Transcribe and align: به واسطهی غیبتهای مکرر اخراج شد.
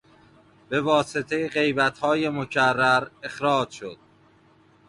به 0.69 0.81
واسطهی 0.81 1.49
غیبتهای 1.49 2.29
مکرر 2.29 3.07
اخراج 3.23 3.69
شد. 3.69 3.97